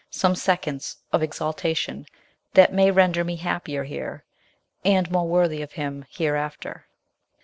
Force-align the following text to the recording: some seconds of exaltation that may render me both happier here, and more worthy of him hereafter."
some 0.23 0.33
seconds 0.33 0.97
of 1.13 1.21
exaltation 1.21 2.07
that 2.55 2.73
may 2.73 2.89
render 2.89 3.23
me 3.23 3.35
both 3.35 3.43
happier 3.43 3.83
here, 3.83 4.23
and 4.83 5.11
more 5.11 5.27
worthy 5.27 5.61
of 5.61 5.73
him 5.73 6.05
hereafter." 6.09 6.87